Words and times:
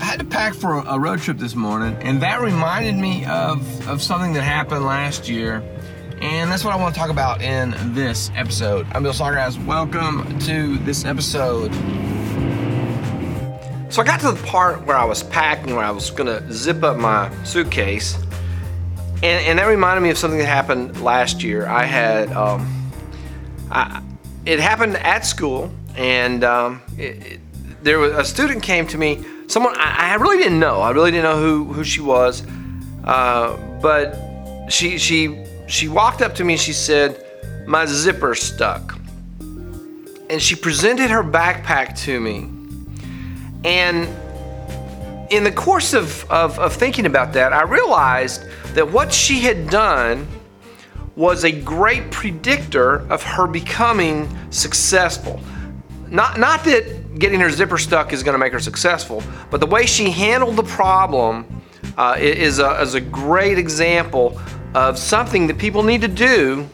I 0.00 0.04
had 0.04 0.18
to 0.20 0.24
pack 0.24 0.54
for 0.54 0.78
a 0.78 0.98
road 0.98 1.20
trip 1.20 1.38
this 1.38 1.54
morning, 1.54 1.96
and 2.00 2.22
that 2.22 2.40
reminded 2.40 2.94
me 2.96 3.24
of, 3.26 3.88
of 3.88 4.02
something 4.02 4.32
that 4.32 4.42
happened 4.42 4.84
last 4.84 5.28
year. 5.28 5.62
And 6.20 6.50
that's 6.50 6.64
what 6.64 6.74
I 6.74 6.76
want 6.76 6.94
to 6.94 7.00
talk 7.00 7.10
about 7.10 7.42
in 7.42 7.74
this 7.94 8.30
episode. 8.34 8.86
I'm 8.92 9.02
Bill 9.02 9.12
Snodgrass. 9.12 9.56
Welcome 9.58 10.38
to 10.40 10.78
this 10.78 11.04
episode. 11.04 11.72
So 13.90 14.02
I 14.02 14.04
got 14.04 14.20
to 14.20 14.32
the 14.32 14.42
part 14.46 14.84
where 14.84 14.96
I 14.96 15.04
was 15.04 15.22
packing, 15.22 15.74
where 15.76 15.84
I 15.84 15.90
was 15.90 16.10
gonna 16.10 16.52
zip 16.52 16.82
up 16.82 16.96
my 16.96 17.30
suitcase, 17.44 18.16
and, 19.22 19.24
and 19.24 19.58
that 19.58 19.66
reminded 19.66 20.02
me 20.02 20.10
of 20.10 20.18
something 20.18 20.38
that 20.38 20.46
happened 20.46 21.00
last 21.02 21.42
year. 21.42 21.66
I 21.66 21.84
had, 21.84 22.30
um, 22.32 22.90
I, 23.70 24.02
it 24.44 24.60
happened 24.60 24.96
at 24.96 25.24
school, 25.24 25.72
and 25.96 26.44
um, 26.44 26.82
it, 26.96 27.26
it, 27.26 27.40
there 27.82 27.98
was 27.98 28.12
a 28.12 28.24
student 28.24 28.62
came 28.62 28.86
to 28.88 28.98
me. 28.98 29.24
Someone 29.48 29.74
I, 29.76 30.12
I, 30.12 30.14
really 30.16 30.36
didn't 30.36 30.60
know. 30.60 30.80
I 30.80 30.90
really 30.90 31.10
didn't 31.10 31.24
know 31.24 31.40
who 31.40 31.72
who 31.72 31.82
she 31.82 32.00
was, 32.00 32.46
uh, 33.04 33.56
but 33.82 34.70
she 34.70 34.98
she 34.98 35.44
she 35.66 35.88
walked 35.88 36.22
up 36.22 36.34
to 36.36 36.44
me 36.44 36.54
and 36.54 36.60
she 36.60 36.72
said, 36.72 37.24
"My 37.66 37.86
zipper 37.86 38.34
stuck," 38.34 38.98
and 39.40 40.40
she 40.40 40.54
presented 40.54 41.10
her 41.10 41.24
backpack 41.24 41.98
to 42.04 42.20
me 42.20 42.58
and 43.64 44.08
in 45.30 45.44
the 45.44 45.52
course 45.52 45.94
of, 45.94 46.30
of, 46.30 46.58
of, 46.58 46.72
thinking 46.74 47.06
about 47.06 47.32
that, 47.34 47.52
I 47.52 47.62
realized 47.62 48.44
that 48.74 48.90
what 48.90 49.12
she 49.12 49.40
had 49.40 49.68
done 49.68 50.26
was 51.16 51.44
a 51.44 51.50
great 51.50 52.10
predictor 52.10 53.06
of 53.10 53.22
her 53.22 53.46
becoming 53.46 54.28
successful. 54.50 55.40
Not, 56.08 56.38
not 56.38 56.64
that 56.64 56.97
getting 57.18 57.40
her 57.40 57.50
zipper 57.50 57.78
stuck 57.78 58.12
is 58.12 58.22
going 58.22 58.34
to 58.34 58.38
make 58.38 58.52
her 58.52 58.60
successful, 58.60 59.22
but 59.50 59.60
the 59.60 59.66
way 59.66 59.86
she 59.86 60.10
handled 60.10 60.56
the 60.56 60.62
problem 60.62 61.62
uh, 61.96 62.16
is, 62.18 62.58
a, 62.58 62.80
is 62.80 62.94
a 62.94 63.00
great 63.00 63.58
example 63.58 64.40
of 64.74 64.98
something 64.98 65.46
that 65.46 65.58
people 65.58 65.82
need 65.82 66.00
to 66.00 66.08
do 66.08 66.68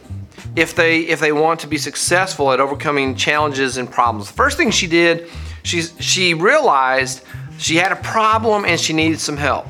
if 0.55 0.73
they 0.75 1.01
if 1.01 1.19
they 1.19 1.33
want 1.33 1.59
to 1.59 1.67
be 1.67 1.77
successful 1.77 2.51
at 2.51 2.59
overcoming 2.61 3.15
challenges 3.15 3.77
and 3.77 3.91
problems. 3.91 4.27
The 4.27 4.35
first 4.35 4.57
thing 4.57 4.71
she 4.71 4.87
did 4.87 5.29
She's, 5.65 5.95
she 5.99 6.35
realized 6.35 7.23
she 7.57 7.75
had 7.75 7.91
a 7.91 7.95
problem 7.95 8.65
and 8.65 8.79
she 8.79 8.93
needed 8.93 9.19
some 9.19 9.35
help. 9.35 9.65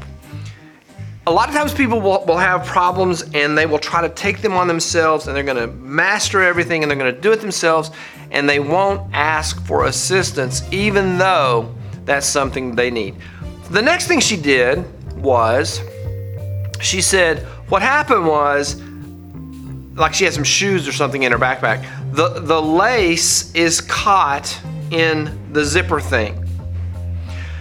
A 1.26 1.31
lot 1.31 1.48
of 1.48 1.56
times 1.56 1.73
people 1.73 2.02
will, 2.02 2.23
will 2.26 2.38
have 2.38 2.66
problems 2.66 3.23
and 3.34 3.58
they 3.58 3.66
will 3.66 3.80
try 3.80 4.02
to 4.02 4.09
take 4.09 4.42
them 4.42 4.53
on 4.53 4.68
themselves 4.68 5.26
and 5.26 5.36
they're 5.36 5.44
going 5.44 5.58
to 5.58 5.73
master 5.78 6.44
everything 6.44 6.84
and 6.84 6.92
they're 6.92 6.98
going 6.98 7.16
to 7.16 7.20
do 7.20 7.31
it 7.31 7.40
themselves 7.40 7.92
and 8.36 8.50
they 8.50 8.59
won't 8.59 9.02
ask 9.14 9.66
for 9.66 9.86
assistance 9.86 10.61
even 10.72 11.17
though 11.17 11.73
that's 12.03 12.28
something 12.28 12.75
they 12.75 12.91
need. 12.91 13.16
The 13.72 13.81
next 13.81 14.08
thing 14.08 14.19
she 14.19 14.38
did 14.38 14.86
was 15.16 15.81
she 16.81 17.02
said, 17.02 17.39
What 17.69 17.81
happened 17.81 18.28
was, 18.28 18.81
like 19.95 20.13
she 20.13 20.25
had 20.25 20.33
some 20.33 20.44
shoes 20.44 20.88
or 20.88 20.91
something 20.91 21.23
in 21.23 21.31
her 21.31 21.39
backpack, 21.39 21.86
the, 22.13 22.41
the 22.41 22.61
lace 22.61 23.53
is 23.56 23.81
caught 23.81 24.59
in 24.91 25.53
the 25.53 25.63
zipper 25.63 26.00
thing. 26.00 26.41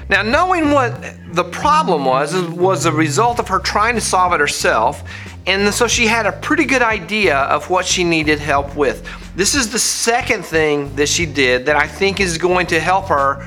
Now, 0.09 0.23
knowing 0.23 0.71
what 0.71 1.01
the 1.33 1.45
problem 1.45 2.05
was 2.05 2.35
was 2.51 2.85
a 2.85 2.93
result 2.93 3.39
of 3.39 3.49
her 3.49 3.59
trying 3.59 3.95
to 3.95 4.01
solve 4.01 4.33
it 4.35 4.41
herself, 4.41 5.03
and 5.47 5.73
so 5.73 5.87
she 5.87 6.07
had 6.07 6.27
a 6.27 6.33
pretty 6.33 6.65
good 6.65 6.83
idea 6.83 7.37
of 7.37 7.71
what 7.71 7.87
she 7.87 8.05
needed 8.05 8.39
help 8.39 8.77
with. 8.77 9.09
This 9.37 9.55
is 9.55 9.71
the 9.71 9.79
second 9.79 10.45
thing 10.45 10.95
that 10.97 11.09
she 11.09 11.27
did 11.27 11.67
that 11.67 11.77
I 11.77 11.89
think 11.89 12.21
is 12.21 12.39
going 12.39 12.67
to 12.69 12.79
help 12.79 13.07
her, 13.09 13.47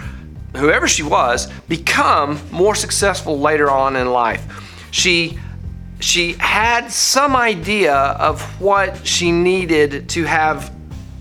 whoever 0.56 0.88
she 0.88 1.04
was, 1.04 1.50
become 1.70 2.40
more 2.52 2.76
successful 2.76 3.40
later 3.40 3.70
on 3.70 3.96
in 3.96 4.12
life. 4.12 4.44
She 4.92 5.40
she 6.00 6.34
had 6.34 6.92
some 6.92 7.36
idea 7.36 7.96
of 7.96 8.42
what 8.62 9.06
she 9.06 9.32
needed 9.32 10.08
to 10.10 10.26
have 10.26 10.72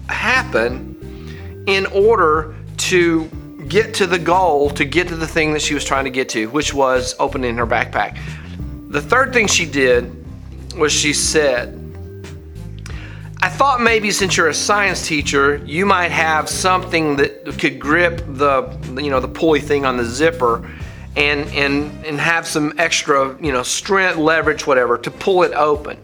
happen 0.08 1.64
in 1.66 1.86
order 1.86 2.54
to 2.76 3.24
get 3.68 3.94
to 3.94 4.06
the 4.06 4.18
goal, 4.18 4.70
to 4.70 4.84
get 4.84 5.08
to 5.08 5.16
the 5.16 5.26
thing 5.26 5.52
that 5.52 5.62
she 5.62 5.74
was 5.74 5.84
trying 5.84 6.04
to 6.04 6.10
get 6.10 6.28
to, 6.30 6.48
which 6.50 6.74
was 6.74 7.14
opening 7.18 7.56
her 7.56 7.66
backpack. 7.66 8.18
The 8.90 9.00
third 9.00 9.32
thing 9.32 9.46
she 9.46 9.66
did 9.66 10.24
was 10.76 10.92
she 10.92 11.12
said, 11.12 11.75
I 13.42 13.48
thought 13.50 13.80
maybe 13.82 14.10
since 14.10 14.36
you're 14.36 14.48
a 14.48 14.54
science 14.54 15.06
teacher, 15.06 15.56
you 15.66 15.84
might 15.84 16.10
have 16.10 16.48
something 16.48 17.16
that 17.16 17.58
could 17.58 17.78
grip 17.78 18.22
the 18.26 18.76
you 18.96 19.10
know 19.10 19.20
the 19.20 19.28
pulley 19.28 19.60
thing 19.60 19.84
on 19.84 19.96
the 19.96 20.04
zipper 20.04 20.68
and 21.16 21.46
and 21.50 22.04
and 22.06 22.18
have 22.18 22.46
some 22.46 22.72
extra, 22.78 23.36
you 23.42 23.52
know, 23.52 23.62
strength, 23.62 24.16
leverage, 24.16 24.66
whatever 24.66 24.96
to 24.98 25.10
pull 25.10 25.42
it 25.42 25.52
open. 25.52 25.98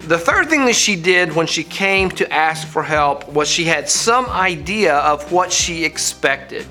The 0.00 0.18
third 0.18 0.48
thing 0.48 0.64
that 0.66 0.74
she 0.74 0.96
did 0.96 1.32
when 1.32 1.46
she 1.46 1.62
came 1.62 2.10
to 2.12 2.32
ask 2.32 2.66
for 2.66 2.82
help 2.82 3.28
was 3.28 3.48
she 3.48 3.64
had 3.64 3.88
some 3.88 4.26
idea 4.26 4.96
of 4.96 5.30
what 5.30 5.52
she 5.52 5.84
expected. 5.84 6.66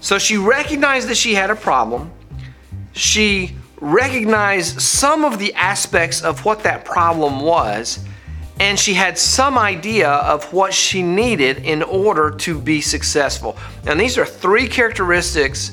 So 0.00 0.18
she 0.18 0.36
recognized 0.36 1.08
that 1.08 1.16
she 1.16 1.34
had 1.34 1.50
a 1.50 1.56
problem. 1.56 2.12
She 2.92 3.56
recognized 3.80 4.80
some 4.80 5.24
of 5.24 5.38
the 5.38 5.54
aspects 5.54 6.22
of 6.22 6.44
what 6.44 6.62
that 6.64 6.84
problem 6.84 7.40
was, 7.40 8.04
and 8.60 8.78
she 8.78 8.94
had 8.94 9.18
some 9.18 9.58
idea 9.58 10.08
of 10.08 10.52
what 10.52 10.72
she 10.72 11.02
needed 11.02 11.58
in 11.58 11.82
order 11.82 12.30
to 12.30 12.58
be 12.58 12.80
successful. 12.80 13.56
And 13.86 13.98
these 13.98 14.16
are 14.16 14.24
three 14.24 14.68
characteristics 14.68 15.72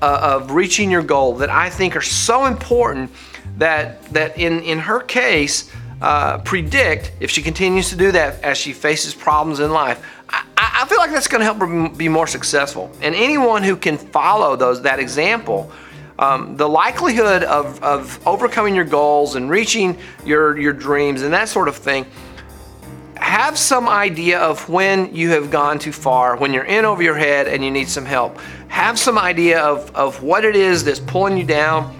uh, 0.00 0.38
of 0.40 0.52
reaching 0.52 0.90
your 0.90 1.02
goal 1.02 1.34
that 1.36 1.50
I 1.50 1.70
think 1.70 1.96
are 1.96 2.02
so 2.02 2.46
important 2.46 3.10
that 3.56 4.02
that 4.12 4.36
in 4.36 4.60
in 4.62 4.78
her 4.78 5.00
case 5.00 5.70
uh, 6.02 6.38
predict 6.38 7.12
if 7.20 7.30
she 7.30 7.42
continues 7.42 7.88
to 7.88 7.96
do 7.96 8.12
that 8.12 8.42
as 8.42 8.58
she 8.58 8.72
faces 8.72 9.14
problems 9.14 9.60
in 9.60 9.70
life. 9.70 10.04
I, 10.28 10.44
I 10.56 10.86
feel 10.86 10.98
like 10.98 11.10
that's 11.10 11.28
going 11.28 11.40
to 11.40 11.44
help 11.44 11.58
her 11.58 11.88
be 11.88 12.08
more 12.08 12.26
successful. 12.26 12.90
And 13.00 13.14
anyone 13.14 13.62
who 13.62 13.76
can 13.76 13.96
follow 13.96 14.56
those 14.56 14.82
that 14.82 14.98
example, 14.98 15.72
um, 16.18 16.56
the 16.56 16.68
likelihood 16.68 17.42
of, 17.42 17.82
of 17.82 18.24
overcoming 18.26 18.74
your 18.74 18.84
goals 18.84 19.34
and 19.34 19.50
reaching 19.50 19.98
your 20.24 20.58
your 20.58 20.72
dreams 20.72 21.22
and 21.22 21.32
that 21.32 21.48
sort 21.48 21.68
of 21.68 21.76
thing. 21.76 22.06
Have 23.16 23.58
some 23.58 23.88
idea 23.88 24.38
of 24.38 24.68
when 24.68 25.14
you 25.14 25.30
have 25.30 25.50
gone 25.50 25.78
too 25.78 25.92
far, 25.92 26.36
when 26.36 26.52
you're 26.52 26.64
in 26.64 26.84
over 26.84 27.02
your 27.02 27.16
head 27.16 27.48
and 27.48 27.64
you 27.64 27.70
need 27.70 27.88
some 27.88 28.04
help. 28.04 28.38
Have 28.68 28.98
some 28.98 29.18
idea 29.18 29.60
of, 29.60 29.94
of 29.96 30.22
what 30.22 30.44
it 30.44 30.54
is 30.54 30.84
that's 30.84 31.00
pulling 31.00 31.36
you 31.38 31.44
down 31.44 31.94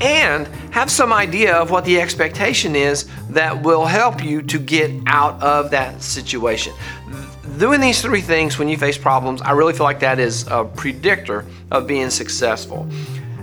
and 0.00 0.46
have 0.72 0.90
some 0.90 1.12
idea 1.12 1.54
of 1.54 1.70
what 1.70 1.84
the 1.84 2.00
expectation 2.00 2.74
is 2.74 3.06
that 3.28 3.62
will 3.62 3.84
help 3.84 4.24
you 4.24 4.40
to 4.42 4.58
get 4.58 4.90
out 5.06 5.40
of 5.42 5.70
that 5.70 6.02
situation. 6.02 6.72
Doing 7.58 7.80
these 7.80 8.00
three 8.00 8.22
things 8.22 8.58
when 8.58 8.68
you 8.68 8.78
face 8.78 8.96
problems, 8.96 9.42
I 9.42 9.50
really 9.50 9.74
feel 9.74 9.84
like 9.84 10.00
that 10.00 10.18
is 10.18 10.46
a 10.46 10.64
predictor 10.64 11.44
of 11.70 11.86
being 11.86 12.08
successful. 12.08 12.88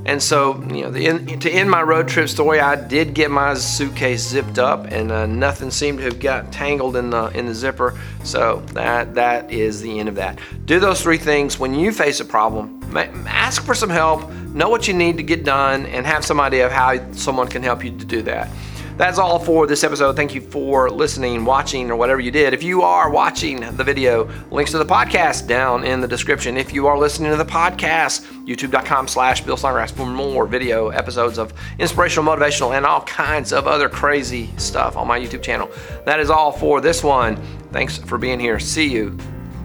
And 0.08 0.24
so, 0.24 0.64
you 0.72 0.90
know, 0.90 0.92
to 0.92 1.50
end 1.52 1.70
my 1.70 1.82
road 1.82 2.08
trip 2.08 2.30
story, 2.30 2.62
I 2.62 2.76
did 2.76 3.14
get 3.14 3.30
my 3.30 3.56
suitcase 3.56 4.26
zipped 4.26 4.58
up, 4.58 4.86
and 4.86 5.12
uh, 5.12 5.26
nothing 5.26 5.70
seemed 5.70 5.98
to 5.98 6.06
have 6.06 6.22
got 6.22 6.50
tangled 6.50 6.96
in 6.96 7.10
the 7.10 7.26
in 7.38 7.46
the 7.46 7.54
zipper. 7.54 8.00
So 8.24 8.64
that 8.72 9.16
that 9.16 9.52
is 9.52 9.82
the 9.82 10.00
end 10.00 10.08
of 10.08 10.16
that. 10.16 10.40
Do 10.64 10.80
those 10.80 11.02
three 11.02 11.18
things 11.18 11.60
when 11.60 11.76
you 11.76 11.92
face 11.92 12.22
a 12.22 12.26
problem. 12.26 12.82
Ask 13.28 13.66
for 13.66 13.76
some 13.76 13.90
help. 13.90 14.32
Know 14.32 14.70
what 14.70 14.88
you 14.88 14.94
need 14.94 15.18
to 15.18 15.24
get 15.24 15.44
done, 15.44 15.86
and 15.88 16.06
have 16.06 16.24
some 16.24 16.40
idea 16.40 16.66
of 16.66 16.72
how 16.72 17.12
someone 17.12 17.50
can 17.50 17.62
help 17.62 17.84
you 17.84 17.92
to 17.92 18.06
do 18.06 18.22
that. 18.22 18.50
That's 18.98 19.20
all 19.20 19.38
for 19.38 19.68
this 19.68 19.84
episode. 19.84 20.16
Thank 20.16 20.34
you 20.34 20.42
for 20.42 20.90
listening, 20.90 21.46
watching, 21.46 21.92
or 21.92 21.96
whatever 21.96 22.20
you 22.20 22.32
did. 22.32 22.56
If 22.56 22.64
you 22.64 22.82
are 22.82 23.12
watching 23.12 23.60
the 23.60 23.84
video, 23.84 24.28
links 24.50 24.72
to 24.72 24.80
the 24.80 24.86
podcast 24.86 25.48
down 25.48 25.84
in 25.84 26.02
the 26.02 26.08
description. 26.08 26.58
If 26.58 26.74
you 26.74 26.88
are 26.88 26.98
listening 26.98 27.30
to 27.30 27.38
the 27.38 27.46
podcast, 27.46 28.26
youtube.com 28.48 29.08
slash 29.08 29.42
Bill 29.42 29.56
Snodgrass 29.56 29.92
for 29.92 30.08
more 30.08 30.48
video 30.48 30.90
episodes 30.90 31.38
of 31.38 31.54
inspirational, 31.78 32.26
motivational, 32.26 32.76
and 32.76 32.88
all 32.88 33.02
kinds 33.02 33.54
of 33.54 33.68
other 33.68 33.88
crazy 33.88 34.50
stuff 34.58 34.98
on 34.98 35.08
my 35.08 35.20
YouTube 35.20 35.44
channel. 35.44 35.70
That 36.06 36.20
is 36.20 36.32
all 36.32 36.52
for 36.52 36.82
this 36.82 37.04
one. 37.04 37.36
Thanks 37.72 38.00
for 38.00 38.18
being 38.18 38.40
here. 38.40 38.60
See 38.60 38.88
you 38.88 39.16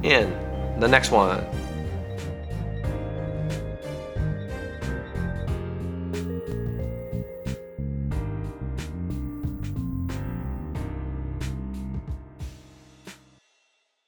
in 0.03 0.31
the 0.79 0.89
next 0.89 1.11
one. 1.11 1.43